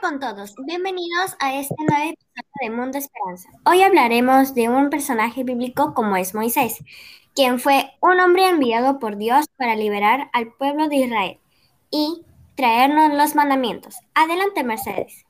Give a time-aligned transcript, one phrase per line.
[0.00, 3.48] con todos, bienvenidos a este nuevo episodio de Mundo Esperanza.
[3.64, 6.78] Hoy hablaremos de un personaje bíblico como es Moisés,
[7.34, 11.38] quien fue un hombre enviado por Dios para liberar al pueblo de Israel
[11.90, 12.22] y
[12.54, 13.96] traernos los mandamientos.
[14.14, 15.24] Adelante, Mercedes.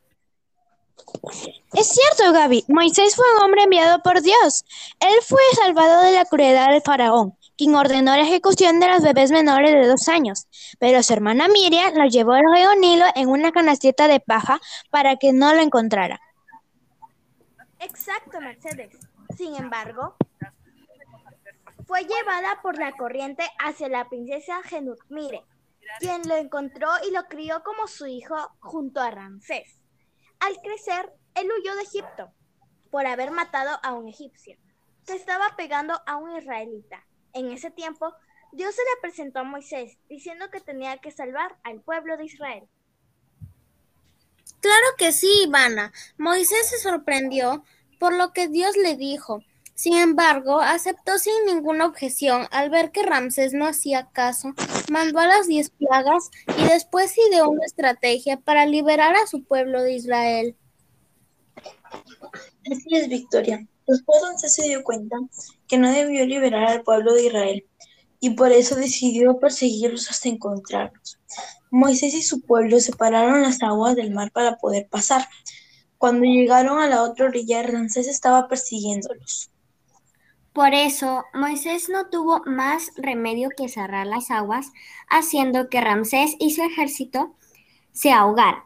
[1.72, 2.64] Es cierto, Gaby.
[2.68, 4.64] Moisés fue un hombre enviado por Dios.
[5.00, 9.30] Él fue salvado de la crueldad del faraón, quien ordenó la ejecución de los bebés
[9.32, 10.46] menores de dos años.
[10.78, 15.16] Pero su hermana Miriam lo llevó al río Nilo en una canastita de paja para
[15.16, 16.20] que no lo encontrara.
[17.80, 18.96] Exacto, Mercedes.
[19.36, 20.16] Sin embargo,
[21.86, 25.44] fue llevada por la corriente hacia la princesa Genutmire,
[26.00, 29.80] quien lo encontró y lo crió como su hijo junto a Ramsés.
[30.40, 32.30] Al crecer, él huyó de Egipto
[32.90, 34.56] por haber matado a un egipcio
[35.06, 37.04] que estaba pegando a un israelita.
[37.38, 38.12] En ese tiempo,
[38.50, 42.64] Dios se le presentó a Moisés diciendo que tenía que salvar al pueblo de Israel.
[44.60, 45.92] Claro que sí, Ivana.
[46.16, 47.62] Moisés se sorprendió
[48.00, 49.44] por lo que Dios le dijo.
[49.76, 54.52] Sin embargo, aceptó sin ninguna objeción al ver que Ramsés no hacía caso,
[54.90, 59.80] mandó a las diez plagas y después ideó una estrategia para liberar a su pueblo
[59.84, 60.56] de Israel.
[62.68, 63.64] Así es, Victoria.
[63.88, 65.16] Después Ramsés se dio cuenta
[65.66, 67.66] que no debió liberar al pueblo de Israel
[68.20, 71.18] y por eso decidió perseguirlos hasta encontrarlos.
[71.70, 75.26] Moisés y su pueblo separaron las aguas del mar para poder pasar.
[75.96, 79.50] Cuando llegaron a la otra orilla, Ramsés estaba persiguiéndolos.
[80.52, 84.66] Por eso, Moisés no tuvo más remedio que cerrar las aguas,
[85.08, 87.34] haciendo que Ramsés y su ejército
[87.92, 88.62] se ahogaran.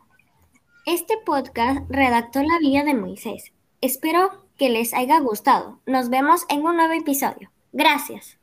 [0.85, 3.53] Este podcast redactó la vida de Moisés.
[3.81, 5.81] Espero que les haya gustado.
[5.87, 7.51] Nos vemos en un nuevo episodio.
[7.73, 8.39] Gracias.